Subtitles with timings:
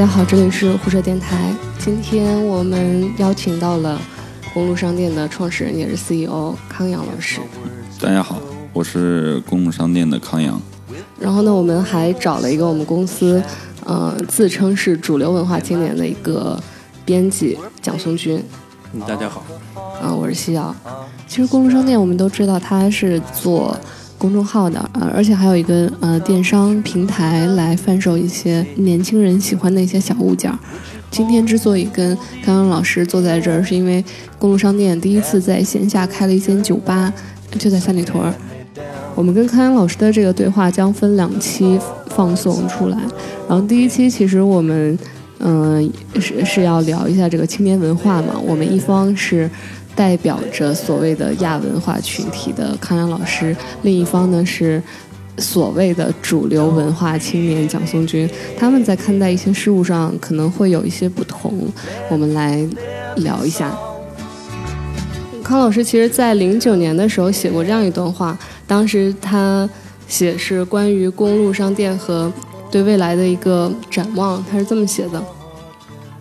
[0.00, 1.54] 家好，这里是胡扯电台。
[1.78, 4.00] 今天我们邀请到了
[4.54, 7.38] 公路商店的创始人，也是 CEO 康阳老师。
[8.00, 8.40] 大家好，
[8.72, 10.58] 我是公路商店的康阳。
[11.18, 13.42] 然后呢，我们还找了一个我们公司，
[13.84, 16.58] 呃，自称是主流文化青年的一个
[17.04, 18.42] 编辑蒋松军。
[18.94, 19.44] 嗯，大家好。
[20.00, 20.74] 啊，我是西瑶。
[21.28, 23.78] 其实公路商店我们都知道，它是做。
[24.20, 30.52] 公众号的，呃，而且还有一个呃电商平台来贩售一些年轻人喜欢的一些小物件。
[31.10, 34.04] 今天之所以跟康康老师坐在这儿，是因为
[34.38, 37.10] 公路商店第一次在线下开了一间酒吧，
[37.58, 38.30] 就在三里屯。
[39.14, 42.98] 我们跟康康老师的这个对话将分两期放送出来，
[43.48, 44.98] 然后第一期其实我们
[45.38, 45.90] 嗯
[46.20, 49.50] 是是要聊一下这个青年文化嘛，我们一方是。
[50.00, 54.82] 代表着所谓的亚文化群体的康阳老师，另一方呢是
[55.36, 58.26] 所谓的主流文化青年蒋松军，
[58.58, 61.68] 他们在看待一些事物上可能会有一些不同，
[62.08, 62.66] 我们来
[63.16, 63.76] 聊一下。
[65.44, 69.68] 康老师其实在零九年的时候写过这样一段话，当时他
[70.08, 72.32] 写是关于公路商店和
[72.70, 75.22] 对未来的一个展望，他是这么写的。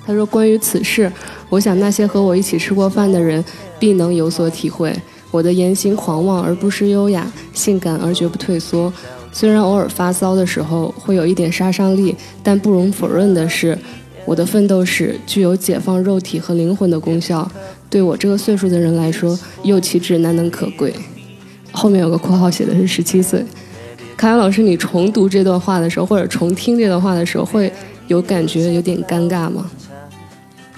[0.05, 1.11] 他说：“关于此事，
[1.49, 3.43] 我想那些和我一起吃过饭的人
[3.79, 4.93] 必能有所体会。
[5.31, 8.91] 我的言行狂妄而不失优雅，性感而绝不退缩。
[9.31, 13.77] 虽然偶尔发骚的时候会有一点杀伤力，但不容否认的是，
[14.25, 17.49] 我的奋斗史具有解放肉体和灵魂的功效。
[17.91, 20.93] 对我这个岁数的人来说，又岂止难能可贵。”
[21.71, 23.45] 后面有个括号写的是十七岁。
[24.17, 27.71] 凯老师，你重读这段话的时候，或者重听这段话的时候，会
[28.07, 29.69] 有感觉有点尴尬吗？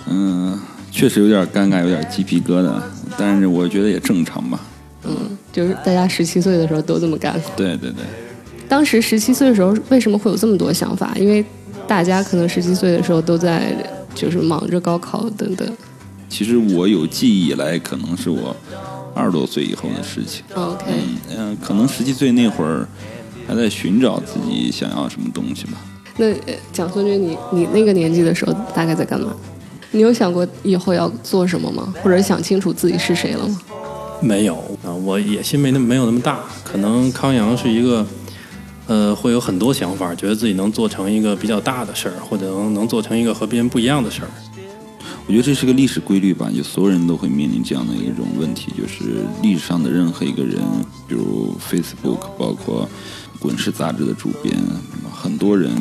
[0.08, 0.60] 嗯，
[0.92, 2.74] 确实有点尴尬，有点鸡皮疙瘩，
[3.18, 4.60] 但是我觉得也正常吧。
[5.06, 5.16] 嗯，
[5.52, 7.42] 就是大家十七岁的时候都这么干。
[7.56, 8.04] 对对对。
[8.68, 11.14] 当时十七岁的时候，为什么会有这么多想法？
[11.18, 11.44] 因为
[11.88, 13.74] 大家可能十七岁的时候都在
[14.14, 15.68] 就是忙着高考等等。
[16.30, 18.56] 其实我有记忆以来，可能是我
[19.16, 20.44] 二十多岁以后的事情。
[20.54, 20.86] OK。
[21.36, 22.88] 嗯，可能十七岁那会儿
[23.48, 25.74] 还在寻找自己想要什么东西吧。
[26.18, 26.34] 那
[26.72, 29.34] 蒋孙军，你你那个年纪的时候大概在干嘛？
[29.92, 31.94] 你有想过以后要做什么吗？
[32.02, 33.62] 或者想清楚自己是谁了吗？
[34.22, 36.40] 没有啊，我野心没那没有那么大。
[36.64, 38.06] 可能康阳是一个，
[38.88, 44.30] 呃，会有很多想法，觉得自己能做成一个比较大的事儿，或者能能做成一个和别人不一样的事儿。
[45.28, 50.60] 我觉得这是个历史规律吧，就所有人都会面临这样的一种问题，就是历史上的任何一个人，
[51.08, 52.88] 比如 Facebook，包括
[53.40, 54.56] 《滚石》杂志的主编，
[55.14, 55.72] 很多人。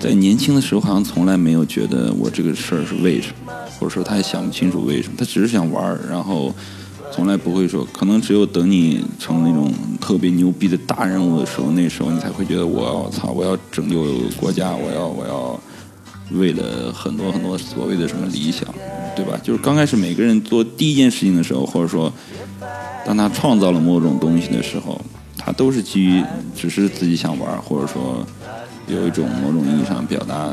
[0.00, 6.52] 在年轻的时候，好像从来没有觉得我这个事儿是为什么，或者说他也想不清楚为什么，他只是想玩儿，然后
[7.12, 14.02] 从来不会说，可能只有等你成那种特别牛逼的大人物的时候，那时候你才会觉得我我操，我要拯救
[14.38, 15.60] 国家，我要我要
[16.38, 18.66] 为了很多很多所谓的什么理想，
[19.14, 19.38] 对吧？
[19.42, 22.10] 就是刚开始每个人做第一件事情的时候，或者说
[23.04, 24.98] 当他创造了某种东西的时候，
[25.36, 26.24] 他都是基于
[26.56, 28.26] 只是自己想玩，或者说。
[28.90, 30.52] 有一种某种意义上表达，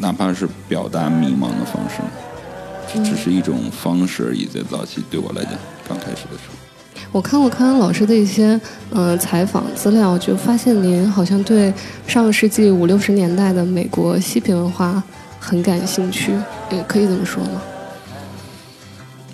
[0.00, 2.02] 哪怕是表达迷茫的方式，
[2.92, 4.44] 这只是一种方式而已。
[4.44, 5.52] 在早期对我来讲，
[5.88, 8.60] 刚开始的时候，我看过康康老师的一些
[8.90, 11.72] 呃采访资料，就发现您好像对
[12.06, 15.02] 上个世纪五六十年代的美国嬉皮文化
[15.38, 16.32] 很感兴趣，
[16.70, 17.62] 也可以这么说吗？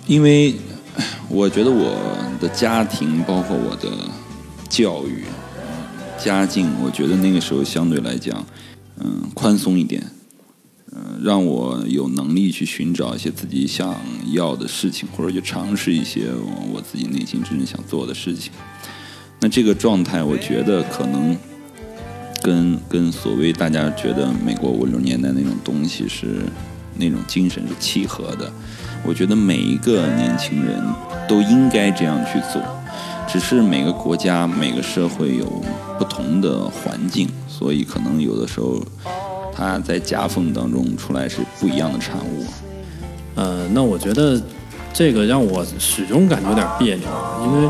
[0.05, 0.55] 因为
[1.27, 1.97] 我觉得我
[2.39, 3.89] 的家庭，包括我的
[4.69, 5.25] 教育。
[6.17, 8.45] 家境，我觉得那个时候相对来讲，
[8.99, 10.03] 嗯，宽松一点，
[10.91, 13.95] 嗯，让我有能力去寻找一些自己想
[14.31, 16.27] 要的事情，或者去尝试一些
[16.73, 18.51] 我自己内心真正想做的事情。
[19.39, 21.37] 那这个状态，我觉得可能
[22.41, 26.41] 跟跟所谓大家觉得美国五六年代那种东西是
[26.95, 28.51] 那种精神是契合的。
[29.05, 30.83] 我觉得每一个年轻人
[31.29, 32.61] 都应该这样去做。
[33.27, 35.45] 只是每个国家、每个社会有
[35.99, 38.81] 不同的环境，所以可能有的时候，
[39.53, 42.45] 它在夹缝当中出来是不一样的产物。
[43.35, 44.41] 呃，那我觉得
[44.93, 47.07] 这个让我始终感觉有点别扭，
[47.43, 47.69] 因为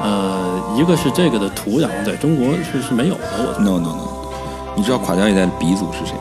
[0.00, 3.20] 呃，一个是这个的土壤在中国是是没有的。
[3.36, 6.20] 我 no no no，你知道垮掉一代的鼻祖是谁吗？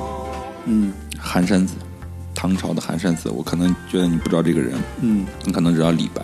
[0.66, 1.76] 嗯，寒山子。
[2.44, 6.22] 唐朝的寒山寺，我可能觉得你不知道这个人，嗯，你可能知道李白，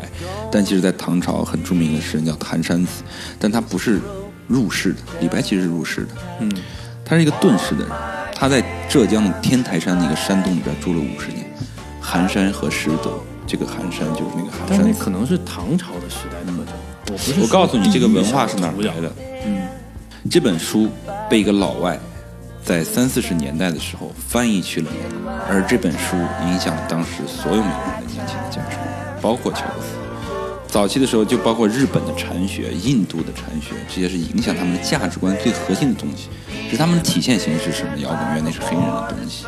[0.51, 3.01] 但其实，在唐朝很著名的诗人叫寒山寺，
[3.39, 4.01] 但他不是
[4.45, 6.09] 入世的，李白其实是入世的，
[6.41, 6.51] 嗯，
[7.05, 7.91] 他是一个遁世的人，
[8.35, 11.49] 他在浙江的天台山那个山洞里边住了五十年，
[12.01, 13.09] 寒山和拾得，
[13.47, 16.73] 这个寒山就是那个寒山，那可能是唐朝的时代的特征，
[17.05, 19.09] 我不是，我告诉你这个文化是哪来的，
[19.45, 19.61] 嗯，
[20.29, 20.89] 这本书
[21.29, 21.97] 被一个老外。
[22.69, 29.97] 在三四十年代的时候翻译去了美国，而这本书影响了当时所有美国人的年轻的价值观，包括乔布斯。
[30.67, 36.29] 早期的时候就包括日本的禅学、印度的禅学，这些是影响他们的价值观最核心的东西。
[36.69, 37.97] 是他们的体现形式什么？
[37.97, 39.47] 摇滚乐那是黑人的东西。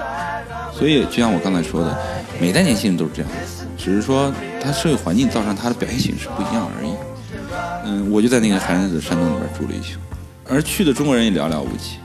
[0.74, 1.96] 所以就像我刚才说的，
[2.40, 3.32] 每代年轻人都是这样，
[3.78, 6.90] 只是说他社会环境造成他的表现形式不一样而已。
[7.86, 10.00] 嗯，我就在那个海南的山洞里边住了一宿，
[10.50, 12.01] 而去的中国人也寥寥无几。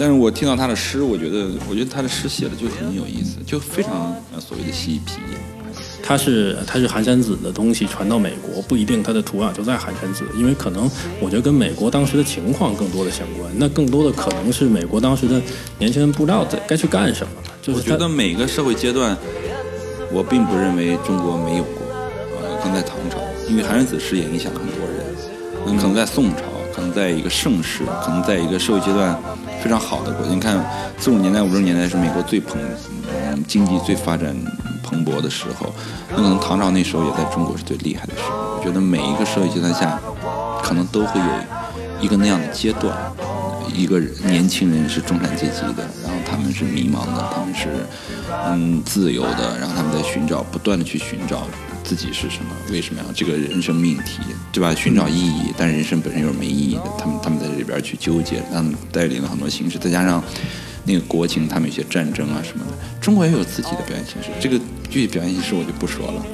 [0.00, 5.20] 嗯，但是我听到他的诗，我觉得，我觉得他的诗写的就很有意思，就非常呃所谓的嬉皮。
[6.02, 13.48] 他是他是寒山子的东西传到美国，不一定他的土壤就在寒山子，因为可能我觉得跟美国当时的情况更多的相关。
[13.56, 15.40] 那更多的可能是美国当时的
[15.78, 17.32] 年轻人不知道该去干什么。
[17.62, 19.16] 就是我觉得每个社会阶段，
[20.10, 21.82] 我并不认为中国没有过，
[22.42, 23.18] 呃，可能在唐朝，
[23.48, 25.04] 因为寒山子诗也影响了很多人。
[25.66, 26.42] 那可能在宋朝，
[26.74, 29.16] 可能在一个盛世，可能在一个社会阶段
[29.62, 30.32] 非常好的国家。
[30.32, 30.64] 你看
[30.98, 32.58] 四五年代、五六年代是美国最蓬，
[33.08, 34.34] 嗯，经济最发展。
[34.82, 35.72] 蓬勃的时候，
[36.10, 38.56] 那可能唐朝那时候也在中国是最厉害的时候。
[38.56, 40.00] 我觉得每一个社会阶段下，
[40.64, 41.26] 可能都会有
[42.00, 42.92] 一个那样的阶段，
[43.74, 47.68] 一个年轻人是中产阶级的，然后他们是迷茫的，他们是
[48.46, 51.46] 嗯自由的，然后他们在寻找，不断的去寻找
[51.82, 54.20] 自己是什么，为什么要这个人生命题，
[54.52, 54.74] 对吧？
[54.74, 60.22] 寻找意义，但人生本身又是没意义的，他们他们在这里边去纠结，他们带领了很多形式，再加上。
[60.82, 62.72] 那个国情，他们有些战争啊什么的，
[63.02, 64.30] 中国也有自己的表现形式。
[64.40, 64.58] 这个
[64.88, 66.24] 具体表现形式我就不说了。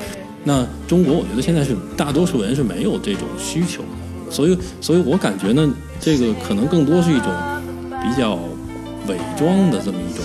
[0.44, 3.88] 那中国，我觉得现在是大多数人是没有这种需求的，
[4.36, 5.66] 所以，所以我感觉呢，
[5.98, 7.32] 这个可能更多是一种
[8.02, 8.34] 比较
[9.08, 10.22] 伪装的这么一种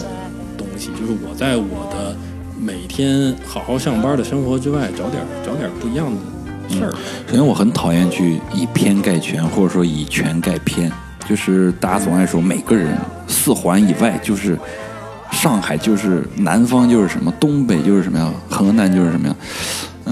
[0.57, 2.13] 东西，就是我在我的
[2.59, 6.91] 每天好好上班的生活之外，找点找点不一样的事儿。
[7.25, 10.91] 首先，我很讨厌去以偏概全，或者说以全概偏。
[11.29, 12.97] 就是大家总爱说，每个人
[13.27, 14.59] 四环以外就是
[15.31, 19.35] 上海，就是南方，就是什么东北，就是什么呀，河南就是什么呀。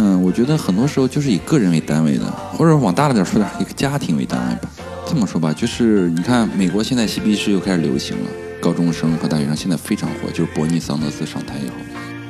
[0.02, 2.24] 嗯，我觉得很多时候就是以个人为单位的，
[2.54, 4.70] 或者往大了点说点，以个家庭为单位吧。
[5.06, 8.30] 这么说吧，就是你看，美国现在嬉皮士又开始流行了，
[8.62, 11.76] 高中生和大学生现在非常火，就是伯尼桑德斯上台以后。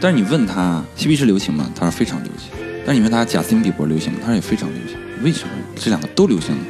[0.01, 1.69] 但是你问他嬉皮士流行吗？
[1.75, 2.49] 他说非常流行。
[2.85, 4.19] 但是你问他贾斯汀比伯流行吗？
[4.21, 4.97] 他说也非常流行。
[5.23, 6.63] 为什么这两个都流行呢？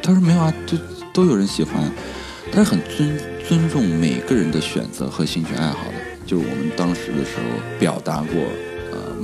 [0.00, 0.78] 他说没有啊，就。
[1.12, 1.80] 都有人喜欢，
[2.50, 3.16] 他是很尊
[3.48, 5.94] 尊重每个人的选择和兴趣爱好的。
[6.26, 8.42] 就是我们当时的时候表达过，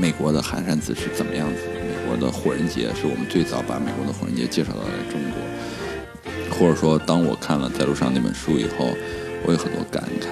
[0.01, 1.61] 美国的寒山寺是怎么样子？
[1.87, 6.57] 美国的火人节是我们最早把美国的火人节介绍到了中国。
[6.57, 8.97] 或者说，当我看了在路上那本书以后，
[9.45, 10.29] 我有很多感慨，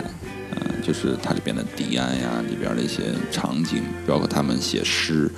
[0.53, 5.31] 嗯，就是它里边的迪安呀，里边的一些场景，包括他们写诗。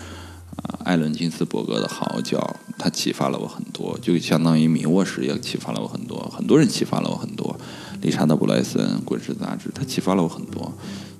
[0.62, 2.38] 啊，艾伦金斯伯格的嚎叫，
[2.78, 7.58] 他启发了我很多，就相当于米沃什也启发了我很多，很多人启发了我很多。
[8.00, 10.72] 理查德布莱森《滚石》杂志，他启发了我很多，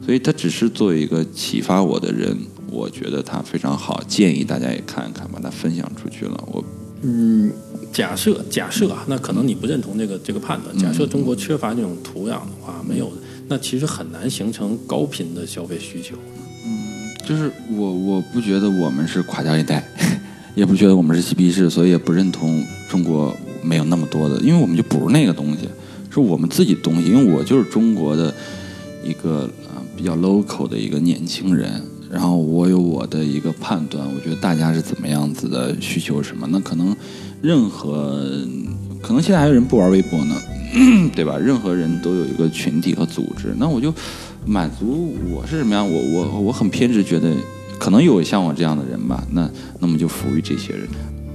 [0.04, 2.36] 所以他只是作为一个启发我的人，
[2.70, 6.44] 我觉得它非常好，建议大家也看一看，把它分享出去了。
[6.52, 6.64] 我，
[7.02, 7.50] 嗯，
[7.92, 10.76] 假设假设啊，那可能你不认同这个这个判断。
[10.78, 13.11] 假设中国缺乏这种土壤的话，没有，
[13.49, 16.14] 那其实很难形成高频的消费需求。
[16.64, 16.71] 嗯
[17.26, 19.85] 就是我，我不觉得我们是垮掉一代，
[20.56, 25.68] 也不觉得我们是嬉皮士，所以也不认同中国没有那么多的，因为我们就不是那个东西，
[26.12, 27.09] 是我们自己东西。
[27.09, 28.35] 因为我就是中国的
[29.04, 31.80] 一个啊比较 local 的一个年轻人，
[32.11, 36.95] 然后我有我的一个判断，我觉得大家是怎么样子的需求什么，那可能
[37.40, 38.21] 任何
[39.00, 40.35] 可能现在还有人不玩微博呢，
[41.14, 41.38] 对吧？
[41.38, 43.95] 任何人都有一个群体和组织，那我就。
[44.47, 45.87] 满足我是什么样？
[45.87, 47.31] 我我我很偏执，觉得
[47.79, 49.23] 可能有像我这样的人吧。
[49.33, 49.49] 那
[49.79, 50.88] 那么就服务于这些人。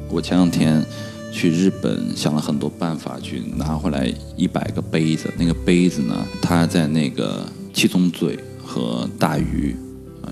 [0.09, 0.83] 我前两天
[1.31, 5.31] 去日本，想了很多办法去拿回来一百个杯子。
[5.37, 9.75] 那个杯子呢，它在那个七宗罪和大鱼，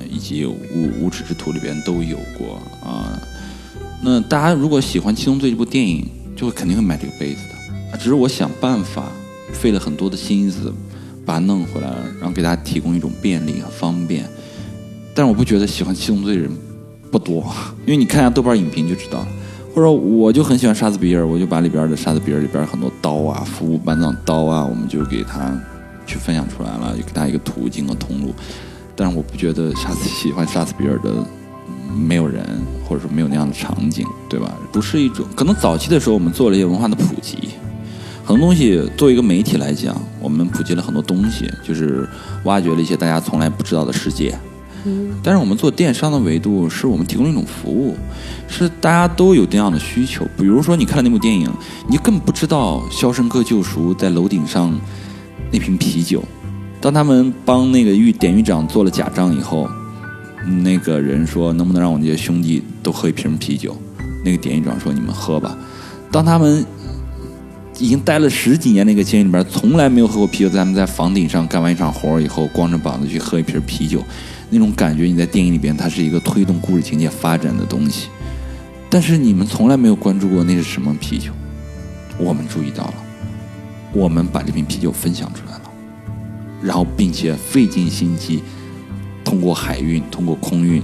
[0.10, 3.20] 以及无无耻之徒里边都有过啊。
[4.02, 7.98] 那大家如果喜欢七宗罪这部电影，就会肯定会买这个杯子的。
[7.98, 9.06] 只是我想办法，
[9.52, 10.74] 费了很多的心思。
[11.26, 14.26] 把它弄回来了，然后给大家提供一种便利和方便。
[15.16, 16.52] 但是我不觉得喜欢七宗罪的人
[17.10, 17.50] 不多，
[17.86, 19.28] 因为你看一下豆瓣影评就知道了。
[19.74, 25.58] 或者我就很喜欢沙子比尔，我就把里边的沙子比尔里边很多刀啊、服务班藏刀啊，我们就给他
[26.06, 28.36] 去分享出来了，就给他一个途径和通路。
[28.96, 31.26] 但是我不觉得沙子喜欢沙子比尔的
[31.96, 32.46] 没有人，
[32.88, 34.54] 或者说没有那样的场景，对吧？
[34.72, 37.50] 不是一种可能早期的时候我们做了一些文化的普及。
[38.26, 42.08] 很多东西作为一个媒体来讲，我们普及了很多东西，就是
[42.46, 44.38] 挖掘了一些大家从来不知道的世界。
[45.24, 47.96] 但是我们做电商的维度，是我们提供一种服务，
[48.50, 50.28] 是大家都有这样的需求。
[50.38, 51.50] 比如说，你看了那部电影，
[51.88, 54.78] 你根本不知道《肖申克救赎》在楼顶上
[55.52, 56.22] 那瓶啤酒。
[56.84, 59.70] 当他们帮那个狱典狱长做了假账以后，
[60.62, 63.74] 那个人说：“能不能让我那些兄弟都喝一瓶啤酒？”
[64.26, 65.58] 那个典狱长说：“你们喝吧。”
[66.12, 66.66] 当他们
[67.80, 74.04] 已经待了十几年那个监狱里边，从来没有喝过啤酒，在他们在房顶上干完一场活以后，光着膀子去喝一瓶啤酒，
[74.50, 78.10] 那种感觉，你在电影里边，它是一个推动故事情节发展的东西。
[78.90, 81.32] 但是你们从来没有关注过那是什么啤酒，
[82.18, 82.94] 我们注意到了，
[83.94, 85.63] 我们把这瓶啤酒分享出来了。
[86.64, 88.42] 然后，并且费尽心机，
[89.24, 90.82] 通过海运、通过空运，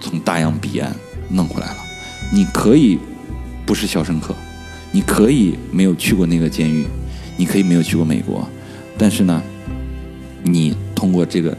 [0.00, 0.94] 从大洋彼岸
[1.28, 1.76] 弄回来了。
[2.32, 2.98] 你可以
[3.64, 4.34] 不是肖申克，
[4.90, 6.86] 你可以没有去过那个监狱，
[7.36, 8.48] 你可以没有去过美国，
[8.98, 9.40] 但是呢，
[10.42, 11.56] 你通过这个，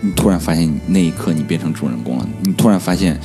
[0.00, 2.28] 你突然发现那一刻你变成主人公了。
[2.42, 3.18] 你突然发现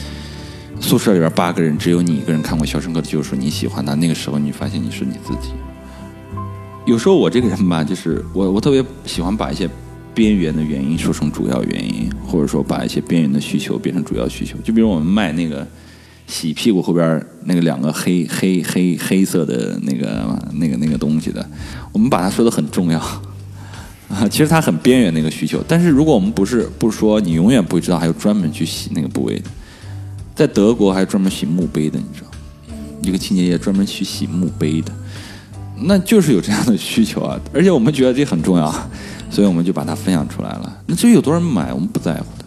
[0.80, 3.96] 宿舍里边八个人，只有你一个人看过《肖申克的救赎》，你喜欢他。
[3.96, 5.54] 那个时候，你发现你是你自己。
[6.86, 9.68] 有时候我这个人吧，就是我我特别喜欢把一些
[10.14, 14.56] 边缘的原因说成主要原因，或者说把一些边缘的需求变成主要需求。
[14.64, 15.68] 就比如我们卖那个
[16.28, 21.44] 洗屁股后边那个两个黑黑黑黑色的那个那个那个东西的，
[21.92, 23.22] 我们把它说的很重要啊。
[24.30, 29.50] 其实它很边缘的一个需求，但是如果我们不是不说，你永远不会知道还有专门去洗那个部位的。
[30.36, 32.28] 在德国还专门洗墓碑的，你知道，
[33.02, 34.92] 一个清洁液专门去洗墓碑的。
[35.78, 38.74] 那就是有这样的需求啊，而且我们觉得这很重要，
[39.30, 40.78] 所以我们就把它分享出来了。
[40.86, 42.46] 那至于有多少人买，我们不在乎的。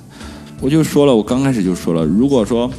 [0.60, 2.70] 我就说了，我刚开始就说了，如果说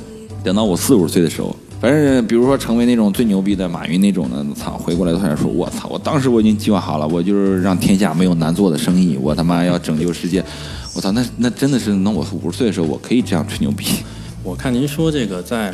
[0.44, 10.44] 等到我四五十岁的时候，反正比如说成为那种最牛逼的马云那种的，操，回过来突然说，我操，我当时我已经计划好了，我就是让天下没有难做的生意，我他妈要拯救世界，
[10.94, 13.86] 我操，那那真的是，那我五十岁的时候，我可以这样吹牛逼。
[14.44, 15.74] 我看您说这个在。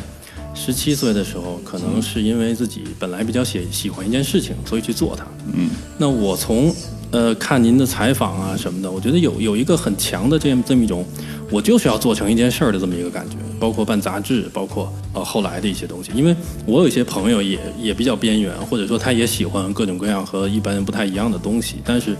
[0.56, 5.24] 十七岁的时候，可能是因为自己本来比较喜喜欢一件事情，所以去做它。
[5.52, 6.74] 嗯，那我从
[7.10, 11.04] 呃看您的采访啊什么的，我觉得有有一个很强的这样这么一种，
[11.50, 13.36] 我就是要做成一件事儿的这么一个感觉。
[13.60, 16.10] 包括办杂志，包括呃后来的一些东西。
[16.14, 16.34] 因为
[16.66, 21.76] 我有一些朋友也也比较边缘，或者说他也喜欢各种各样和一般人不太一样的东西。
[21.84, 22.16] 但是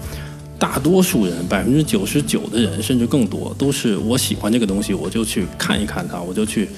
[0.59, 6.69] 大多数人，百分之九十九的人甚至更多，都是我喜欢这个东西，我就去看一看它，我就去。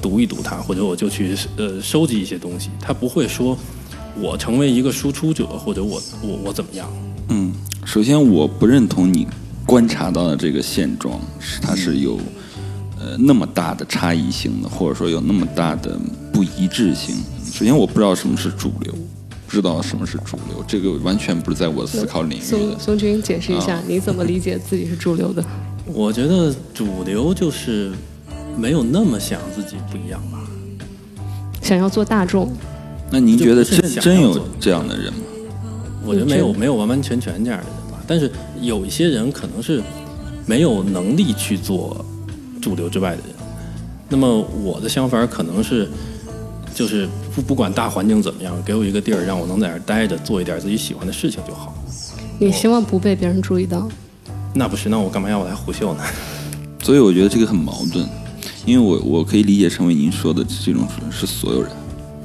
[0.00, 2.70] 读一读它，或者我就去呃收集一些东西。
[2.80, 3.56] 他不会说，
[4.20, 6.88] 我成为一个输出者，或者我我我怎么样？
[7.28, 7.52] 嗯，
[7.84, 9.26] 首先我不认同你
[9.66, 12.18] 观察到的这个现状是它是有
[12.98, 15.98] 呃那么大的差异性的，或者说有那么大的
[16.32, 17.16] 不一致性。
[17.52, 18.94] 首先我不知道什么是主流，
[19.46, 22.42] 不知道什么是主流，这个完全不是在我的思考领域。
[22.42, 25.44] 宋宋军解释一下，你怎么理解自己是主流的？
[25.86, 27.92] 我觉得主流就是。
[28.58, 30.40] 没有那么想自己不一样吧？
[31.62, 32.52] 想要做大众？
[33.10, 35.20] 那您觉得真真有这样的人吗？
[36.04, 38.02] 我觉得没有，没有完完全全这样的人吧。
[38.06, 39.82] 但是有一些人可能是
[40.44, 42.04] 没有能力去做
[42.60, 43.26] 主流之外的人。
[44.08, 45.88] 那么我的想法可能是，
[46.74, 51.74] 就是不不管大环境怎么样，给我一个地儿让我能在那儿待着，做一点自己喜欢的事情就好。
[52.38, 53.88] 你希望不被别人注意到？
[54.54, 56.02] 那不是，那我干嘛要我来胡秀呢？
[56.82, 58.08] 所以我觉得这个很矛盾。
[58.68, 61.72] 因为我我可以理解成为您说的这种是所有人，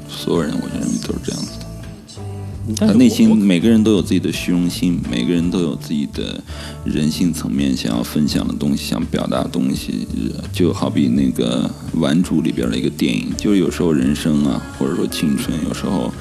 [0.10, 2.86] 所有人，我认为都是这样子的。
[2.86, 6.44] 他内心每个人都有自己的虚荣心，每个人都有自己的
[6.84, 10.06] 人性层面想要分享的东西，想表达的东西。
[10.52, 11.70] 就好比那个
[12.02, 16.14] 《玩主》里边的一个电影，就是有时候人生啊，或者说青春，有时候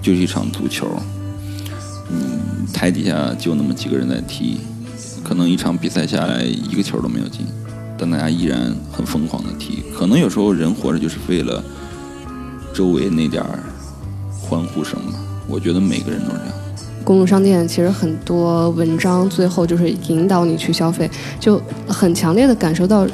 [0.00, 0.88] 就是一场足球。
[2.10, 4.56] 嗯，台底下就那么几个人在踢，
[5.22, 7.44] 可能一场比赛下来一个球都没有进。
[7.98, 11.62] 但大家依然很疯狂的踢，可能有时候人活着就是为了
[12.74, 13.60] 周围那点儿
[14.40, 15.18] 欢呼声吧。
[15.46, 16.54] 我觉得每个人都是这样。
[17.04, 23.06] 公路商店其实很多文章最后就是引导你去消费，就很强烈的感受到，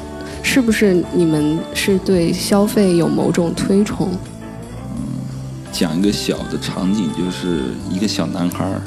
[0.43, 4.09] 是不是你们是对消费有某种推崇？
[4.95, 5.03] 嗯，
[5.71, 8.81] 讲一个小的场景，就是一个小男孩儿，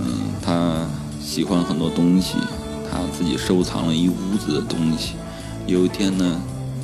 [0.00, 0.06] 嗯，
[0.44, 0.84] 他
[1.20, 2.38] 喜欢很多东西。
[2.92, 5.14] 他自己收藏了一屋子的东西。
[5.66, 6.40] 有一天呢，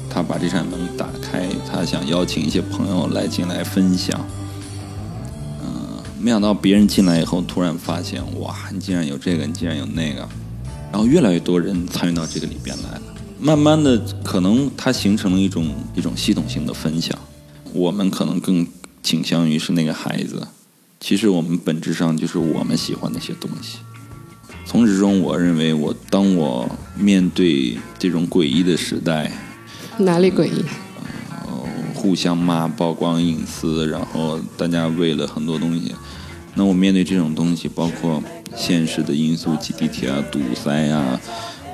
[0.09, 4.19] 他把这扇门打开，他想邀请一些朋友来进来分享。
[5.62, 10.27] 嗯，没想到别人进来以后，突然发现，哇，你竟然有这个，你竟然有那个。
[10.91, 13.03] 然后越来越多人参与到这个里边来了。
[13.38, 17.17] 慢慢的，可能它形成了一种一种系统性的分享。
[17.75, 18.67] 我们可能更
[19.03, 20.49] 倾向于是那个孩子。
[20.99, 23.79] 其实我们本质上就是我们喜欢那些东西。
[24.68, 29.32] 从始至终，我认为，我当我面对这种诡异的时代，
[29.96, 30.62] 哪里诡异？
[31.94, 35.94] 互相骂、曝光隐私，然后大家为了很多东西，
[36.54, 38.22] 那我面对这种东西，包括
[38.54, 41.18] 现实的因素，挤地铁啊、堵塞啊，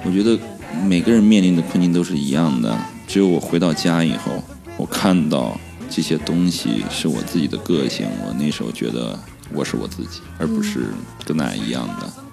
[0.05, 0.39] 我觉得
[0.87, 2.79] 每个人面临的困境都是一样的。
[3.09, 4.41] 只有我回到家以后，
[4.77, 5.59] 我看到
[5.91, 9.19] 这些东西是我自己的个性，我那时候觉得
[9.53, 10.87] 我是我自己，而不是
[11.25, 12.24] 跟大家一样的。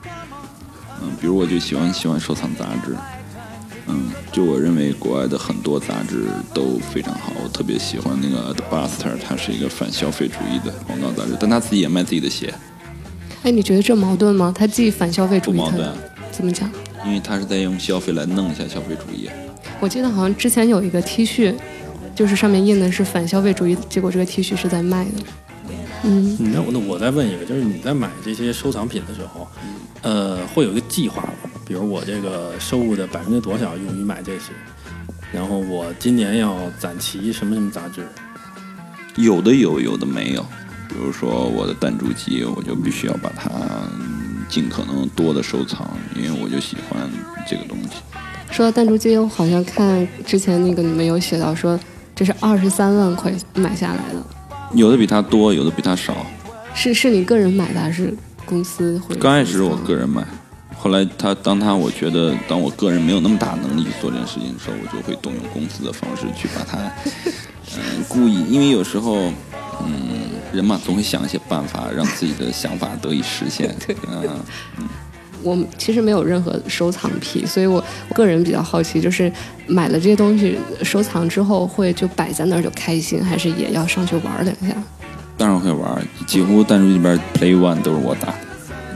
[1.01, 2.95] 嗯，比如我就喜欢喜欢收藏杂志。
[3.87, 12.53] 嗯，就我认为国外的很多杂志都非常好，我特别喜欢那个 The Buster，它是一个反消费主义的广告杂志，但他自己也卖自己的鞋。
[13.43, 14.53] 哎，你觉得这矛盾吗？
[14.55, 15.91] 他既反消费主义，不矛盾。
[16.31, 16.69] 怎么讲？
[17.03, 19.27] 因为他是在用消费来弄一下消费主义。
[19.79, 21.55] 我记得好像之前有一个 T 恤，
[22.15, 25.23] 就是上面印的是反消费主义，结果这个 T 恤是在卖的。
[26.03, 29.47] 嗯，那我那我再问一个，就是你在买这些收藏品的时候，
[30.01, 31.49] 呃，会有一个计划吗？
[31.65, 34.51] 比如我这个收入的百分之多少用于买这些，
[35.31, 38.05] 然后我今年要攒齐什么什么杂志？
[39.15, 40.45] 有的有，有的没有。
[40.89, 43.49] 比如说我的弹珠机，我就必须要把它
[44.49, 47.09] 尽可能多的收藏，因为我就喜欢
[47.47, 48.01] 这个东西。
[48.51, 51.79] 说到弹珠机，我好像看之前那个你们有写到说，
[52.13, 54.40] 这是二十三万块买下来的。
[54.73, 56.25] 有的比他多，有的比他少。
[56.73, 58.13] 是是你个人买的还是
[58.45, 59.15] 公司会？
[59.15, 60.25] 刚开始是我个人买。
[60.77, 66.79] 后来他当他我觉得当我个人没有那么大能力去做这件事情的时候，我就会动用公司的方式去把它，
[67.77, 69.31] 嗯， 故意，因为有时候，
[69.85, 73.75] 嗯，人嘛总会想一些办法让自己的想法得以实现。
[73.85, 73.95] 对，
[74.79, 74.87] 嗯，
[75.43, 77.83] 我其实没有任何收藏癖，所以我
[78.13, 79.31] 个人比较好奇，就是
[79.67, 84.75] 买了这些东西收藏之后会就摆在那儿就开心，还是也要上去玩两下？
[85.37, 88.35] 当然会玩，几乎弹珠里边 play one 都是我打的。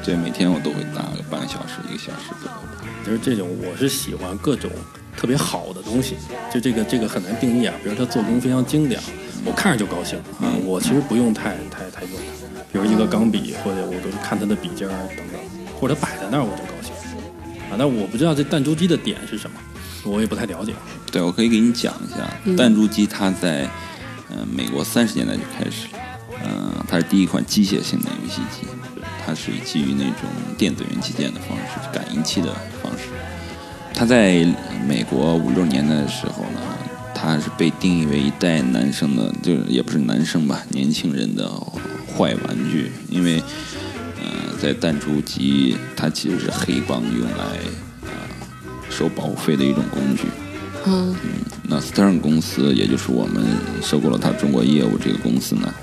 [0.04, 2.58] 对，每天我都会打个半个小时、一个小时左右。
[3.04, 4.70] 就是这种，我是喜欢各种
[5.18, 6.16] 特别好的东西。
[6.54, 7.74] 就这个，这个很难定义啊。
[7.84, 9.02] 比如它做工非常精良，
[9.44, 10.54] 我看着就高兴啊。
[10.64, 12.12] 我其实不用太太太用，
[12.72, 15.42] 比如一个钢笔，或者我都是看它的笔尖儿等等，
[15.80, 16.92] 或者摆在那儿我就高兴
[17.70, 17.76] 啊。
[17.78, 19.58] 但我不知道这弹珠机的点是什么，
[20.04, 20.74] 我也不太了解。
[21.12, 23.70] 对，我可以给你讲一下，弹珠机它在
[24.30, 26.00] 嗯美国三十年代就开始了，
[26.44, 28.68] 嗯，它是第一款机械性的游戏机。
[29.28, 33.06] 它是基于那种电子元器件的方式，感应器的方式。
[33.92, 34.46] 它在
[34.88, 36.62] 美国五六年代的时候呢，
[37.16, 41.50] 它是被定义为一代男生的，就是也不是男生吧，年轻人的
[42.16, 42.92] 坏玩具。
[43.10, 43.75] 因为，呃，
[44.60, 47.44] 在弹珠机，它其实是黑帮用来
[48.10, 48.16] 啊
[48.90, 50.24] 收保护费的一种工具。
[50.86, 51.16] 嗯。
[51.64, 53.44] 那 Stern 公司，也就是我们
[53.82, 55.74] 收购了它中国业务这个公司呢，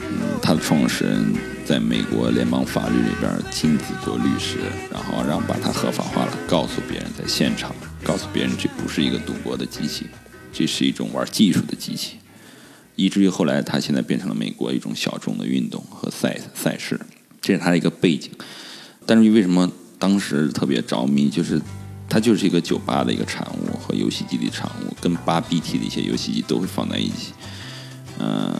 [0.00, 1.34] 嗯，它的创始人。
[1.64, 4.58] 在美国联邦法律里边亲自做律师，
[4.92, 10.04] 然后让把它合法化了，告诉别人在现场，告诉别人这不是一个赌博的机器，
[10.52, 12.18] 这是一种玩技术的机器，
[12.96, 17.00] 以至于后来它现在变成了美国一种小众的运动和赛赛事，
[17.44, 18.30] 这是它的一个背景。
[19.06, 21.28] 但是为什么当时特别着迷？
[21.28, 21.60] 就是
[22.08, 27.32] 它就是一个酒吧的一个产物和游戏机的产物，跟八 BT 的一些游戏机都会放在一起，
[28.18, 28.52] 嗯。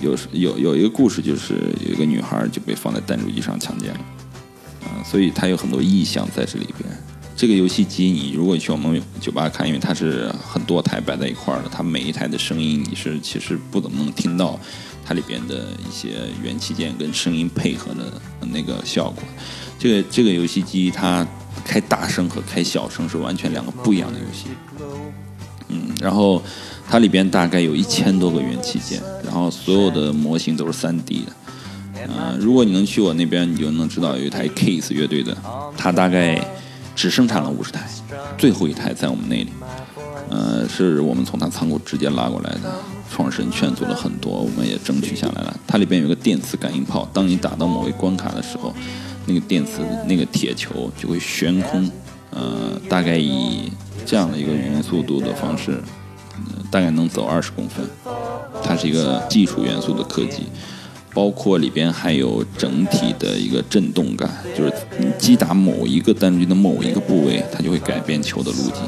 [0.00, 4.00] 有有有一个故事，就是有一个女孩就被放在弹珠机上强奸了，
[4.84, 6.88] 啊，所以它有很多意象在这里边。
[7.36, 14.56] 这个游戏机，你如果去我们酒吧看，因为它是很多台摆在一块儿的，它每一台的声音你是其实不怎么能听到
[15.08, 16.10] 它里边的一些
[16.42, 18.20] 元器件跟声音配合的
[18.52, 19.22] 那个效果。
[19.78, 21.26] 这个这个游戏机它
[21.64, 24.48] 开大声和开小声是完全两个不一样的游戏。
[25.68, 26.42] 嗯，然后。
[26.90, 31.32] 它里边大概有一千多个元器件，然后所有的模型都是三 D 的。
[32.08, 35.36] 嗯，如果你能去我那边，你就能知道有一台 Kiss 乐队的，
[35.76, 36.42] 它大概
[36.96, 37.86] 只生产了五十台，
[38.38, 39.50] 最后一台在我们那里。
[40.30, 42.72] 呃，是我们从他仓库直接拉过来的，
[43.10, 45.60] 创始人劝阻了很多，我们也争取下来了。
[45.66, 48.74] 它里边有个电磁感应炮，当你打到某一关卡的时候，
[49.26, 51.90] 那个电磁那个铁球就会悬空，
[52.30, 53.70] 呃，大概以
[54.06, 55.80] 这样的一个语音速度的方式。
[56.70, 57.84] 大概能走二十公分，
[58.62, 60.42] 它是一个技术元素的科技，
[61.14, 68.82] 包括里边还有整体的一个震动感，就是你击打某一个弹珠的某一个部位，它就会改变球的路径。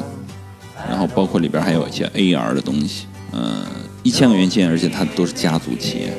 [0.90, 3.64] 然后包括里边还有一些 AR 的东西，嗯，
[4.02, 6.12] 一千个元件，而且它都是家族企业，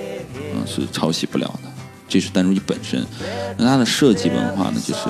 [0.56, 1.70] 嗯，是抄袭不了的。
[2.08, 3.06] 这是单珠机本身，
[3.58, 5.02] 那它的设计文化呢，就是。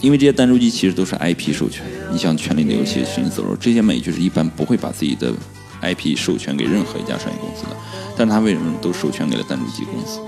[0.00, 1.82] 因为这些单珠机其实都是 IP 授权，
[2.12, 5.32] 你像《权力的游戏》《寻走肉》这些美剧是一般不会把自己的
[5.80, 7.76] IP 授权给任何一家商业公司的，
[8.14, 10.20] 但他为什么都授权给了单珠机公司？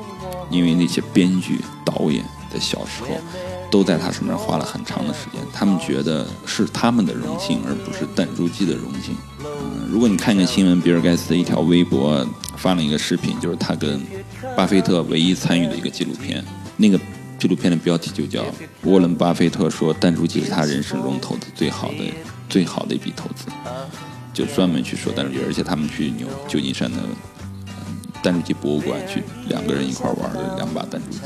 [0.51, 3.09] 因为那些编剧、导演在小时候
[3.71, 9.15] 都在他身边花了很长的时间，他们觉得是他们的荣幸，而不是弹珠机的荣幸。
[9.41, 12.27] 嗯，如果你看一个新闻，比尔盖茨的一条微博
[12.57, 14.01] 发了一个视频，就是他跟
[14.57, 16.45] 巴菲特唯一参与的一个纪录片，
[16.77, 16.99] 那个
[17.39, 18.43] 纪录片的标题就叫
[18.85, 22.13] 《沃伦·巴菲特说弹珠机是他人生中投资最好的
[22.49, 23.47] 最好的一笔投资》，
[24.33, 26.99] 就专门去说弹珠机，而且他们去纽旧金山的
[28.23, 31.21] 弹珠机博物馆去两个人一块玩的两把弹珠机。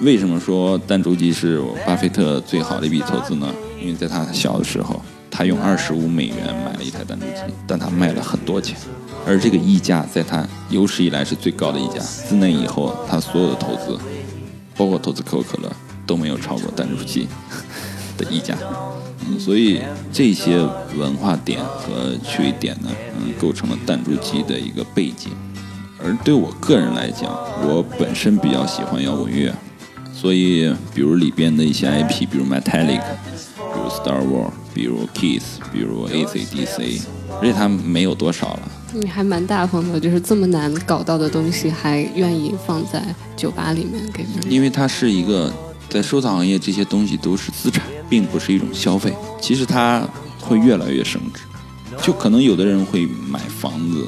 [0.00, 3.48] 为什么说弹珠机是巴菲特最好的一笔投资呢？
[3.80, 8.76] 因为在他小的时候，他用二十五美元买了一台弹珠机，但他卖了很多钱，
[9.24, 12.00] 而这个溢价在他有史以来是最高的溢价。
[12.00, 13.98] 自那以后，他所有的投资，
[14.76, 15.70] 包括投资可口可乐，
[16.06, 17.28] 都没有超过弹珠机
[18.18, 18.56] 的溢价。
[19.26, 19.80] 嗯，所以
[20.12, 20.58] 这些
[20.96, 25.30] 文化点和趣味点呢，嗯，构成了弹珠机的一个背景。
[26.02, 27.30] 而对我个人来讲，
[27.62, 29.54] 我本身比较喜欢摇滚乐。
[30.24, 37.02] 所以，比如里边的一些 IP，比如 Metallic，比如 Star War，比如 Kiss，比如 AC/DC，
[37.42, 38.62] 而且它没有多少了。
[38.94, 43.04] 你还蛮大方的，就是这么难搞到的东西，还愿意放在
[43.36, 44.50] 酒吧里面给别人。
[44.50, 45.52] 因为它是一个
[45.90, 49.12] 在收藏行业，这些东西都是资产，并不是一种消费。
[49.38, 50.08] 其实它
[50.40, 51.42] 会越来越升值。
[52.04, 54.06] 就可能有的人会买房子，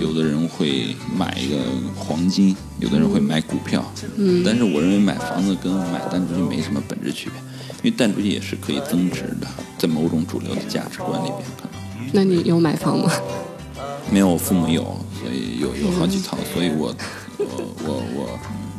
[0.00, 1.56] 有的人会买一个
[1.94, 3.84] 黄金，有的人会买股票。
[4.16, 7.38] 嗯，但是我认为买房子跟买弹珠机没什么本质区别，
[7.84, 9.46] 因为弹珠机也是可以增值的，
[9.78, 12.10] 在某种主流的价值观里边可能。
[12.12, 13.12] 那你有买房吗？
[14.10, 14.82] 没有，我父母有，
[15.22, 16.92] 所以有有好几套，所以我
[17.38, 17.46] 我
[17.84, 18.38] 我我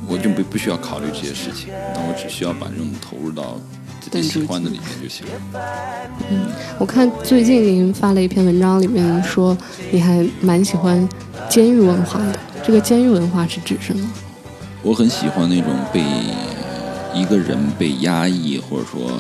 [0.10, 3.58] 我就不不需要考虑这些事情，那我只需要把这种投入到。
[4.22, 5.26] 喜欢的里面就行。
[6.30, 6.48] 嗯，
[6.80, 9.58] 我看最近您发了一篇文章，里面说
[9.91, 11.08] 你还蛮喜欢
[11.50, 12.39] 监狱文化的。
[12.65, 14.10] 这个监狱文化是指什么？
[14.82, 16.04] 我很喜欢那种被
[17.13, 19.20] 一个人被压抑，或者说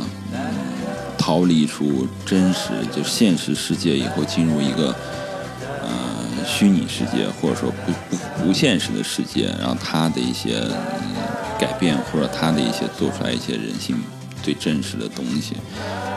[1.17, 4.93] 逃离出真实就现实世界以后，进入一个
[5.63, 5.89] 呃
[6.45, 10.61] 虚拟世界，或者说不不不现实的世界，然后他的一些
[11.57, 13.95] 改变，或者他的一些做出来一些人性。
[14.47, 15.55] 最真实的东西，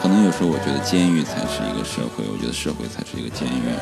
[0.01, 3.75] 可能有时候我觉得监狱才是一个社会，我觉得社会才是一个监狱。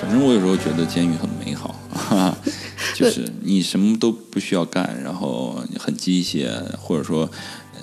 [0.00, 1.74] 反正我有时候觉得监狱很美好，
[2.96, 7.30] 就是你什么都不需要干，然后很机械，或者说，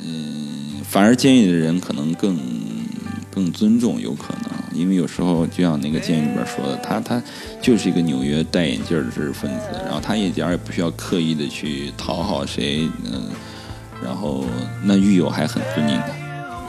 [0.04, 2.36] 嗯，反而监狱的人可能更
[3.32, 7.22] 更尊重，有可能，因为有时候就像那个监狱里边说的，他他
[7.62, 13.30] 就是一个纽约戴眼镜的知识分子，然后他一点也不需要刻意的去讨好谁，嗯。
[14.06, 14.46] 然后
[14.84, 16.06] 那狱友还很尊敬他，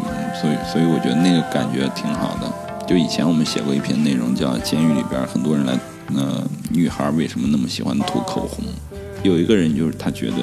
[0.01, 0.09] 嗯，
[0.41, 2.51] 所以所以我觉得那个感觉挺好的。
[2.87, 5.75] 就以前我们写过一篇内容，叫《监狱里边很多人来，
[6.09, 6.23] 那
[6.71, 8.65] 女孩为什么那么喜欢涂口红？
[9.23, 10.37] 有一个人就是他觉得，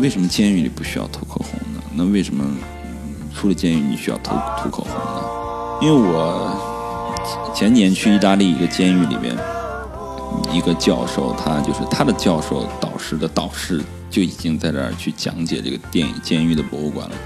[0.00, 1.82] 为什么监狱里不需要涂口红呢？
[1.94, 2.42] 那为什么
[3.34, 4.30] 出了监狱你需要涂
[4.62, 5.22] 涂口红呢？
[5.82, 9.36] 因为我前年去意大利一个监狱里边，
[10.52, 13.82] 一个教授，他就是他的教授导师的导师。
[14.10, 17.16] 就已经在这儿去讲解这个电影监狱的博物馆了。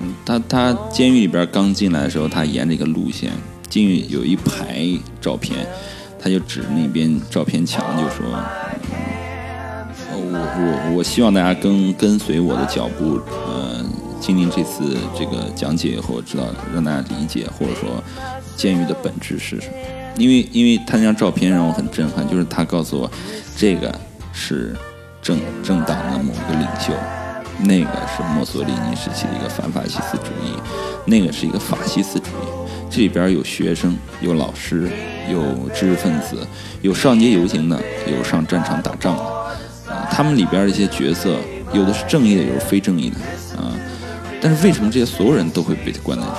[0.00, 3.32] 嗯，他他监狱里边刚进来的时候，他沿着一个路线，
[3.70, 4.86] 监狱有一排
[5.22, 5.66] 照片，
[6.20, 8.26] 他就指那边照片墙，就说
[10.12, 13.82] ：“我我我希望大家跟跟随我的脚步，呃，
[14.20, 18.04] 经历这次这个讲解以后，知道让大家理解，或者说
[18.54, 19.72] 监狱的本质是什么。
[20.16, 23.10] 因为因为他那张照片让我很震撼，就是他告诉我，
[23.56, 23.92] 这个
[24.32, 24.74] 是。”
[25.22, 26.92] 政政党的某个领袖，
[27.58, 30.52] 那个是墨索里尼时期的一个反法西斯主义，
[31.04, 32.46] 那个是一个法西斯主义。
[32.88, 34.88] 这里边有学生，有老师，
[35.28, 35.42] 有
[35.74, 36.46] 知识分子，
[36.80, 37.76] 有上街游行的，
[38.06, 39.22] 有上战场打仗的。
[39.92, 41.36] 啊，他们里边的一些角色，
[41.72, 43.16] 有的是正义的，有的是非正义的。
[43.60, 43.74] 啊，
[44.40, 46.36] 但是为什么这些所有人都会被关在这里？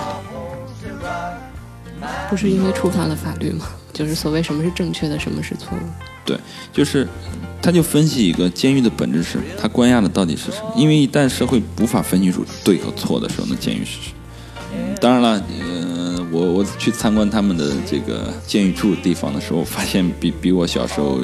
[2.30, 3.66] 不是因为触犯了法律吗？
[3.94, 5.82] 就是所谓什么是正确的，什么是错误？
[6.24, 6.38] 对，
[6.72, 7.08] 就是，
[7.62, 10.74] 他就分析一个监狱的本质是，他关押的到底是什么？
[10.76, 14.16] 因为一旦社会无法分清楚对和错的时候，那监狱是什么？
[14.76, 21.20] 嗯，当然了，呃，我我去参观他们的这个监狱住的地方的时候，发现比比我小时候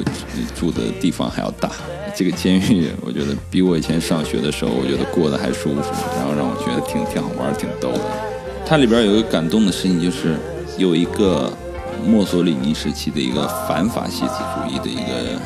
[0.58, 1.70] 住的地方还要大。
[2.16, 5.80] 这个监狱，我觉得比我以前上学的时候，我觉得过得还舒服，
[6.16, 8.00] 然后让我觉得挺挺好玩、挺逗的。
[8.66, 10.36] 它里边有一个感动的事情，就是
[10.78, 11.52] 有一个。
[12.04, 15.40] 墨索里尼时期的一个反法西斯主义的一个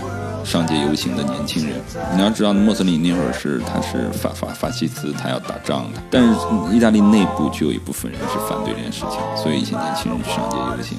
[0.45, 1.79] 上街游行的年轻人，
[2.17, 6.03] 你要知道，墨索里尼那会儿是他是法法法西斯，他要打仗的。
[6.11, 6.35] 但是
[6.75, 10.99] 意大利内部就有一部分人是反对这件事情，所以一些年轻人去上街游行。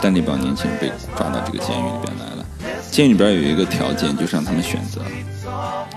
[0.00, 2.44] 但那帮年轻人被抓到这个监狱里边来了。
[2.92, 5.00] 监狱里边有一个条件，就是让他们选择：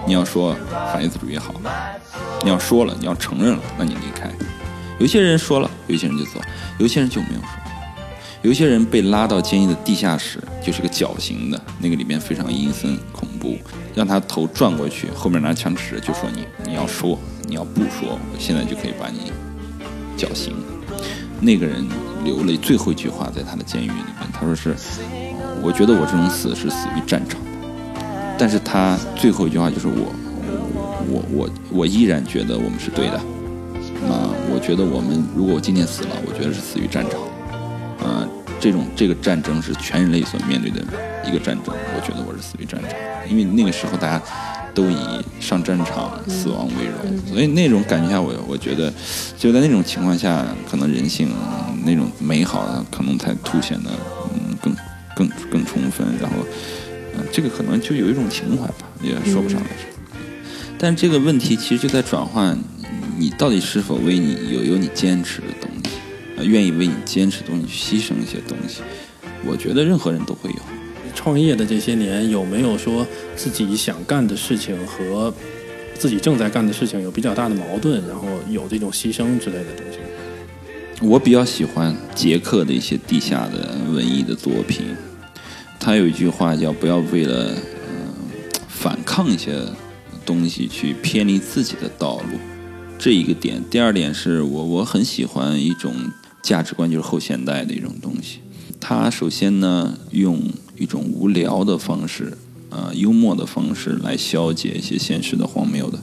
[0.08, 1.54] 你要说法西斯主义好，
[2.42, 4.28] 你要说了，你要承认了，那你离开。
[5.00, 6.42] 有些人说了，有些人就走，
[6.80, 7.50] 有些人就没有说。
[8.44, 13.58] 有些人被拉到监狱的地下室，就是个绞刑的，那个里面非常阴森恐怖，
[13.96, 19.32] 让他头转过去，后面拿枪指着，就说你你要说，你要不说，我现在就可以把你
[20.16, 20.56] 绞刑。
[21.42, 21.86] 那个人
[22.24, 24.76] 留了最后一句话在他的监狱里面，他说是，
[25.62, 27.40] 我觉得我这种死是死于战场，
[28.38, 30.14] 但是他最后一句话就是我
[31.10, 33.20] 我我我依然觉得我们是对的。
[34.58, 37.22] 啊，我觉得我们如果我今天死了，我觉得是死于战场。
[38.06, 38.28] 啊，
[38.60, 40.82] 这种这个战争是全人类所面对的
[41.28, 42.90] 一个战争，我觉得我是死于战场，
[43.30, 44.22] 因为那个时候大家
[44.74, 44.98] 都以
[45.40, 48.92] 上战场死亡为荣，所以那种感觉下，我我觉得
[49.38, 51.30] 就在那种情况下，可能人性
[51.86, 53.92] 那种美好可能才凸显的
[54.34, 54.76] 嗯更
[55.16, 56.38] 更更充分，然后
[57.16, 59.68] 嗯这个可能就有一种情怀吧，也说不上来。
[60.80, 62.58] 但这个问题其实就在转换。
[63.20, 65.90] 你到底是否为你有有你坚持的东西，
[66.38, 68.82] 呃，愿意为你坚持的东西去牺牲一些东西？
[69.44, 70.58] 我觉得任何人都会有。
[71.16, 75.34] 创业的这些年，有没有说自己想干的事情和
[75.98, 79.98] 自己正在干的事情有比较大的矛盾，然后有这种牺牲之类的东西？
[81.02, 84.96] 我比较喜欢捷克的一些地下的文艺的作品，
[85.80, 87.52] 他有一句话叫“不要为了
[87.90, 88.14] 嗯
[88.68, 89.54] 反抗一些
[90.24, 92.38] 东西去偏离自己的道路”。
[93.00, 95.94] 这一个点，第二点是我我很喜欢一种
[96.42, 98.40] 价值观，就是后现代的一种东西。
[98.80, 100.42] 它首先呢，用
[100.78, 102.36] 一种无聊的方式，
[102.70, 106.00] 呃，幽默的方式来消解一些现实的荒谬的。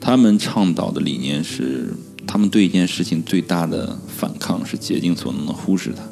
[0.00, 1.92] 他们倡导的理念是，
[2.24, 6.02] 他们对一件事情最大的反抗是竭尽所能的忽视它。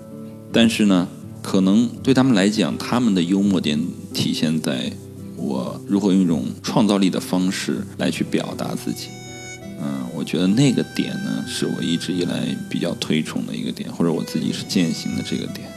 [0.52, 1.06] 但是呢，
[1.40, 3.80] 可能对他们来讲，他们的幽默点
[4.12, 4.92] 体现在
[5.36, 9.06] 我如何用一种创造力的方式来去表达自己。
[9.80, 15.68] 嗯，我觉得那个点呢，是我一直以来比较推崇的一个点，或者我自己是践行的这个点。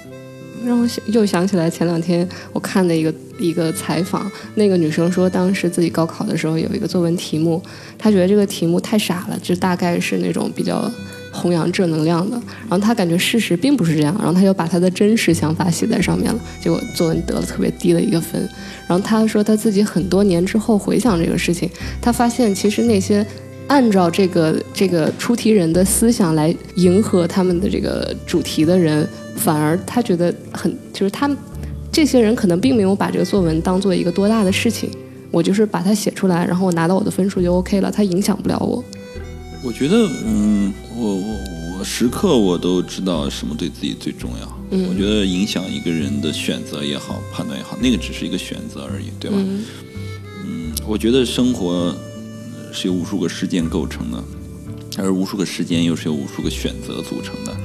[0.66, 7.62] 让我想又想起来前两天我看的一个一个采访，那个女生说，当时自己高考的时候有一个作文题目，
[7.98, 10.92] 她觉得这个题目太傻了，就大概是那种比较
[11.32, 12.36] 弘扬正能量的。
[12.62, 18.42] 然后她感觉事实并不是这样，然后她就把她的真实想法写在上面了，结果作文得了特别低的一个分。
[18.86, 21.70] 然后她说，她自己很多年之后回想这个事情，
[22.02, 23.26] 她发现其实那些。
[23.70, 31.38] 按照这个这个出题人的思想来迎合他们的这个主题的人，反而他觉得很就是他们
[31.92, 34.90] 这些人可能并没有把这个作文当做一个多大的事情。
[35.32, 38.84] 我就是把它写出来，然后我拿到我的分数就 OK 了，它影响不了我。
[39.64, 44.60] 我觉得，嗯，我我我时刻我都知道什么对自己最重要。
[44.72, 49.38] 嗯，我觉得影响一个人的选择也好，判断也好，那个只是一个选择而已，对吧？
[50.48, 51.96] 嗯，我觉得生活。
[52.72, 54.24] 是由无数个事件构成的，
[54.98, 57.56] 而无数个时间又是由无数个选择组成的。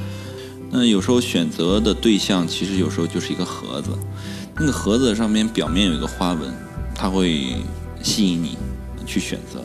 [0.70, 3.90] 那有时候选择的对象，其实有时候就是一个盒子，
[4.56, 6.52] 那个盒子上面表面有一个花纹，
[6.94, 7.56] 它会
[8.02, 8.58] 吸引你
[9.06, 9.60] 去选择。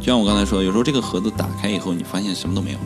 [0.00, 2.78] 就像我刚才说，有时候这个盒子打开以后，你发现什么都没有，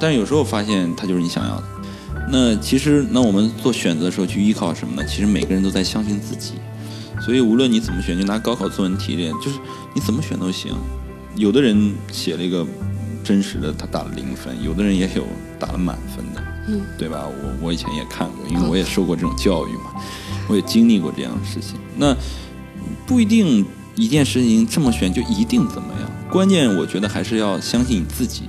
[0.00, 1.64] 但是有时候发现它就是你想要的。
[2.30, 5.06] 那其实，那我们做选择的时候去依靠什么呢？
[5.06, 6.54] 其实每个人都在相信自己。
[7.24, 9.58] 所以无论你怎么选，就拿高考作文题练，就是
[9.94, 10.72] 你怎么选都行。
[11.36, 12.66] 有的人写了一个
[13.24, 15.24] 真实的，他打了零分；有的人也有
[15.58, 17.24] 打了满分的，嗯，对吧？
[17.26, 19.94] 我我以前也看过，因为我也受过这种教育嘛，
[20.48, 21.78] 我也经历过这样的事情。
[21.96, 22.14] 那
[23.06, 28.42] 不一定一件事情这么选就一定怎么样，关键我觉得还是要相信你自己。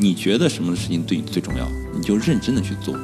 [0.00, 2.96] 你觉得什么事情对你最重要，你就认真的去做。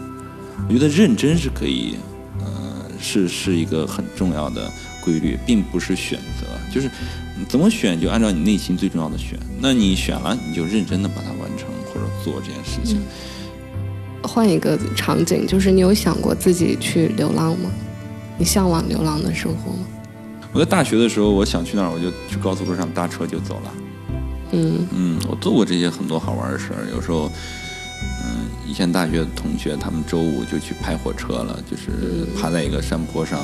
[0.69, 1.97] 我觉得认真是可以，
[2.39, 4.71] 呃，是是一个很重要的。
[5.05, 6.91] 规律并不是选择，就是
[7.47, 9.39] 怎么选就按照你内心最重要的选。
[9.61, 13.03] 那你选了，你就认真的把它完成或者做这件事情。
[14.23, 17.71] 换一个场景，就是你有想过自己去流浪吗？
[18.39, 19.87] 你向往流浪的生活吗？
[20.53, 23.75] 我在大学的时候，我想去哪儿，我就去高速路上搭车就走了。
[24.53, 26.87] 嗯嗯，我做过这些很多好玩的事儿。
[26.91, 27.31] 有时候，
[28.25, 33.41] 嗯，以前大学的同学他们周五就去拍火车了，就是爬在一个山坡上。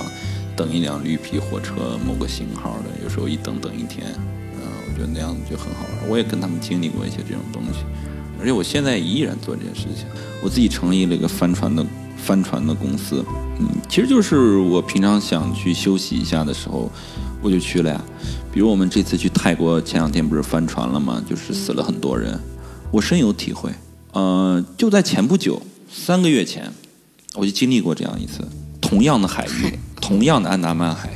[0.61, 4.07] 等一辆绿皮火车，某个型号的，有时候一等等一天，
[4.57, 6.11] 嗯，我觉得那样子就很好玩。
[6.11, 7.79] 我也跟他们经历过一些这种东西，
[8.38, 10.05] 而且我现在依然做这件事情。
[10.42, 11.83] 我自己成立了一个帆船的
[12.18, 13.25] 帆船的公司，
[13.59, 16.92] 嗯，其实就是我平常想去休息一下的时候，
[17.40, 18.05] 我就去了呀。
[18.53, 21.25] 比如我们这次去泰国，前两天不是翻船了吗？
[21.27, 22.38] 就是死了很多人，
[22.92, 23.70] 我深有体会。
[24.12, 26.70] 呃，就在前不久，三个月前，
[27.35, 28.46] 我就经历过这样一次
[28.79, 29.79] 同样的海域。
[30.00, 31.10] 同样的安达曼海，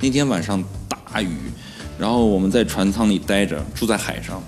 [0.00, 1.36] 那天晚上大雨，
[1.98, 4.42] 然后我们在船舱里待着，住在海上，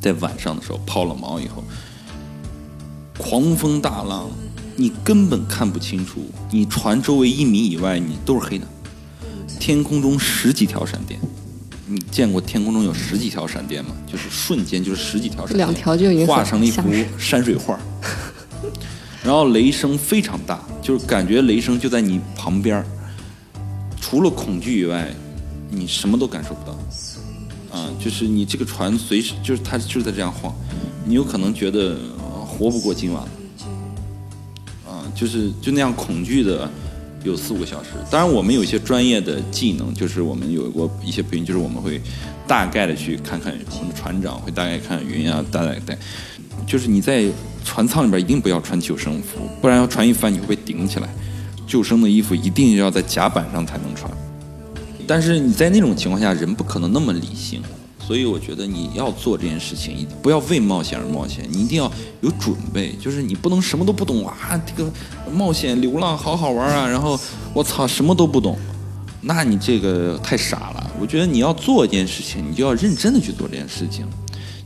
[0.00, 1.64] 在晚上的时候抛了锚以后，
[3.16, 4.30] 狂风大浪，
[4.76, 8.66] 你根本看不清楚，你船周围一米以外你都是黑的，
[9.60, 11.18] 天空中十几条闪电。
[11.86, 13.90] 你见过天空中有十几条闪电吗？
[14.10, 17.78] 就是瞬间就是十几条闪电，两条就已经画成了一幅山水画。
[19.24, 22.86] 然后雷声非常大，就是感觉雷声就在你旁边儿，
[24.00, 25.14] 除了恐惧以外，
[25.70, 26.76] 你什么都感受不到。
[27.70, 30.52] 啊，就是你这个船随时就是它就是在这样晃，
[31.06, 31.96] 你有可能觉得
[32.44, 33.22] 活不过今晚。
[34.84, 36.68] 啊，就是就那样恐惧的
[37.22, 37.90] 有四五个小时。
[38.10, 42.00] 当然，我们有一些专业的技能，就是我们有过一些培训，就是我们会
[42.48, 45.96] 大概的去看看我们的船长会大概看云啊，大概带，
[46.66, 47.30] 就是你在。
[47.64, 51.08] 船舱里边一定不要穿救生服，不然要船一翻你会被顶起来。
[51.66, 54.10] 救生的衣服一定要在甲板上才能穿。
[55.06, 57.62] 但是你在那种情况下，人不可能那么理性，
[57.98, 64.90] 所以我觉得你要做这件事情，一定不要为冒险而冒险，你一定要有准备，就是你不能什么都不懂啊，这个
[65.32, 67.18] 冒险流浪好好玩啊，然后
[67.54, 68.58] 我操什么都不懂，
[69.20, 70.90] 那你这个太傻了。
[71.00, 74.06] 我觉得你要做一件事情，你就要认真的去做这件事情。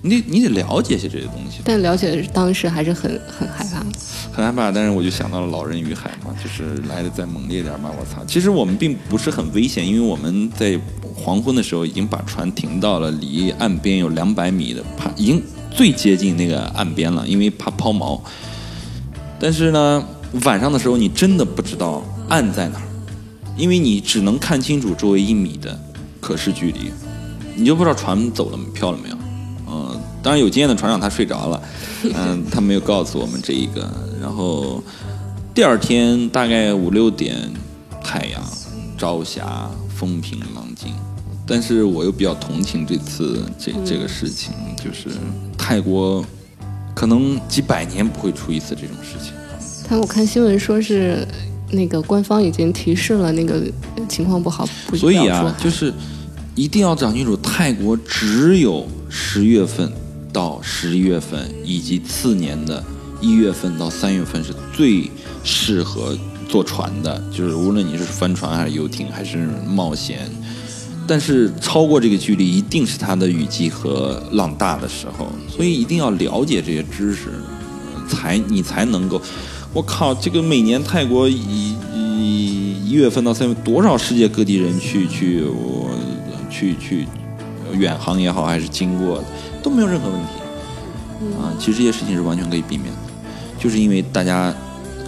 [0.07, 3.85] 你得你得了解一些这些东西，但了解当时还是很很害怕，
[4.33, 4.71] 很害怕。
[4.71, 7.91] 但是我就想到了《老人与海》嘛，就是来的再猛烈点嘛。
[7.99, 8.25] 我操！
[8.25, 10.79] 其实我们并不是很危险，因为我们在
[11.15, 18.21] 黄昏的时候已经把船停到了离岸边有两百米的，怕已经最接近那个岸边了，因为怕抛锚。
[19.41, 20.05] 但是呢，
[20.45, 22.87] 晚上的时候你真的不知道岸在哪儿，
[23.57, 25.77] 因为你只能看清楚周围一米的
[26.21, 26.93] 可视距离，
[27.57, 29.17] 你就不知道船走了漂了没有。
[30.27, 31.63] 当然有经验的船长他睡着了，
[32.13, 33.89] 嗯，他没有告诉我们这一个。
[34.21, 34.83] 然后
[35.55, 37.49] 第二天大概五六点，
[38.03, 38.43] 太阳、
[38.99, 40.93] 朝霞、风平浪静。
[41.47, 45.17] 但是我又比较同情这次这这个事情，就是
[45.57, 46.25] 泰国
[46.93, 49.33] 可能几百年不会出一次这种事情。
[49.89, 51.25] 但我看新闻说是
[51.71, 53.63] 那个官方已经提示了，那个
[54.09, 55.95] 情况不好，不所以啊，就是
[56.57, 59.89] 一定要讲清楚，泰国只有十月份。
[60.37, 62.85] 到十一月份以及次年的
[63.23, 65.11] 一月份到三月份是最
[65.43, 66.15] 适合
[66.47, 70.31] 坐船的，就是无论你是帆船还是游艇还是冒险，
[71.07, 77.31] 但是超过这个距离一定是它的雨季和浪大的时候，所以一定要了解这些知识，
[78.07, 79.19] 才你才能够。
[79.73, 85.91] 我靠，这个每年泰国一一一月份到三月多少世界各地人去去我
[86.51, 87.07] 去去
[87.73, 89.23] 远航也好还是经过。
[89.63, 92.99] 都没有任何问题，啊，其实这些事情是完全可以避免的，
[93.59, 94.55] 就是因为大家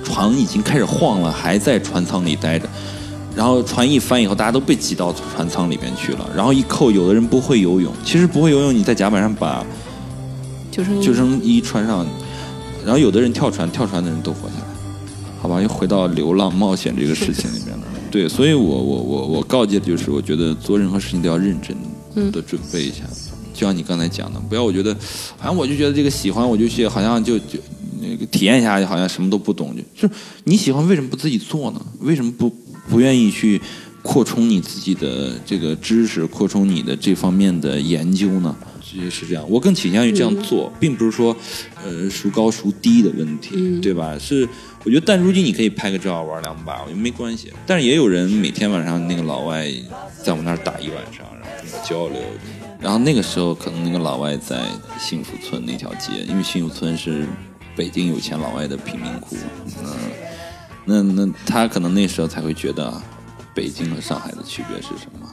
[0.02, 2.68] 船已经开始晃了，还在船舱里待着，
[3.36, 9.64] 然后船一翻以后，大家都被挤到船舱里面去了，然后一扣，有的人不会游泳，其实不会游泳，你在甲板上把
[10.72, 12.04] 救生救生衣穿上，
[12.84, 14.64] 然后有的人跳船，跳船的人都活下来，
[15.40, 21.76] 好吧，又回到流浪冒险这个事情里面了，对，所以我我我我告诫的就是，我觉得做任何事情都要认真。
[21.76, 21.87] 的
[22.46, 23.04] 准备一下。
[23.54, 24.94] 就像你刚才讲的，不要我觉得，
[25.36, 27.58] 好像我就觉得这个喜欢，我就去，好像就就
[28.00, 29.74] 那个体验一下，好像什么都不懂。
[29.74, 31.80] 就就你喜欢，为什么不自己做呢？
[32.00, 32.48] 为什么不
[32.88, 33.60] 不愿意去
[34.02, 38.54] 扩充你自己的这个知识，扩充你的这方面的研究呢？
[38.88, 41.36] 其实是这样，我更倾向于这样做，并不是说
[41.84, 44.16] 呃孰高孰低的问题，对吧？
[44.18, 44.48] 是
[44.84, 47.52] 我觉得但如今你可以拍个照玩两把，我觉得没关系。
[47.66, 49.70] 但是也有人每天晚上那个老外
[50.24, 52.18] 在我们那儿打一晚上，然后跟我交流。
[52.80, 54.62] 然后那个时候，可能那个老外在
[54.98, 57.26] 幸福村那条街，因为幸福村是
[57.76, 59.36] 北京有钱老外的贫民窟，
[59.82, 59.90] 嗯，
[60.84, 63.02] 那那他可能那时候才会觉得
[63.52, 65.28] 北京和上海的区别是什么？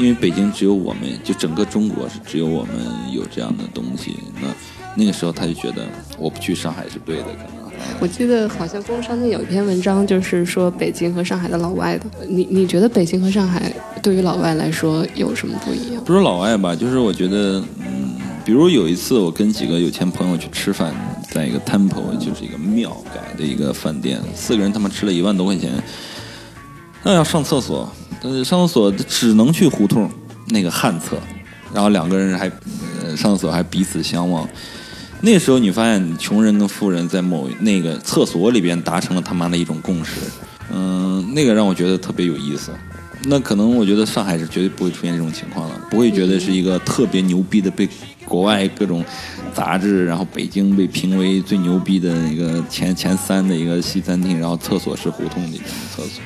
[0.00, 2.74] 因为北京只有我们，就整个中国是只有我们
[3.12, 4.16] 有这样的东西。
[4.40, 4.48] 那
[4.96, 5.86] 那个时候他就觉得
[6.18, 7.60] 我不去上海是对的，可能。
[8.00, 12.06] 我记得好像工商店有一篇文章，就是说北京和上海的老外的。
[12.26, 13.70] 你你觉得北京和上海
[14.02, 16.02] 对于老外来说有什么不一样？
[16.02, 20.94] 不是老外吧，就是我觉得，嗯，比如有一次我跟几个有钱朋友去吃饭，
[21.30, 25.70] 在一个 temple，就是一个庙改的一个饭店，四个人他妈吃了一万多块钱，
[27.02, 27.90] 那要上厕所，
[28.22, 30.10] 呃，上厕所只能去胡同
[30.48, 31.16] 那个旱厕，
[31.72, 32.50] 然后两个人还
[33.02, 34.48] 呃上厕所还彼此相望。
[35.22, 40.20] 那时候你发现穷人跟富人在某那个厕所里边达成了他妈的一种共识，
[40.72, 42.70] 嗯，那个让我觉得特别有意思。
[43.24, 47.86] 那可能我觉得上海是绝对不会出现这种情况了，不会觉得是一个特别牛逼的被
[48.24, 49.04] 国外各种
[49.54, 56.22] 杂志，然后北京被评为最牛逼的一个前前三的一个西餐厅，然后厕所是胡同里面的厕所。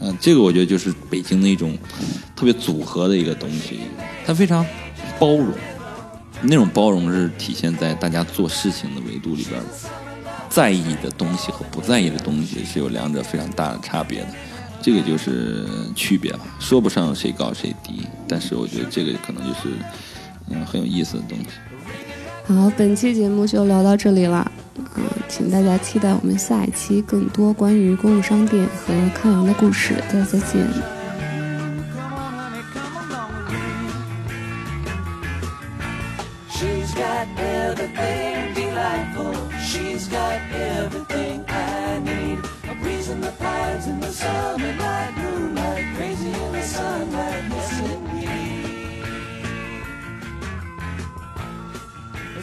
[0.00, 1.76] 嗯，这个我觉得就是北京的一种
[2.34, 3.80] 特别组合的一个东西，
[4.26, 4.64] 它非常
[5.18, 5.48] 包容。
[6.42, 9.58] 那种包容是体现在大家做事情的维度里边，
[10.50, 14.28] 在意的东西和不在意的东西是有两者非常大的差别的，
[14.82, 16.40] 这个就是区别吧。
[16.60, 19.70] 说不上谁高谁低，但是我觉得这个可能就是
[20.50, 21.46] 嗯很有意思的东西。
[22.54, 24.52] 好，本期节目就聊到这里了，
[24.96, 29.94] 嗯，请大家期待我们下一期更多关于公路商店和康阳的故事。
[30.08, 30.66] 大家再见。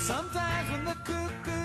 [0.03, 1.62] Sometimes when the cuckoo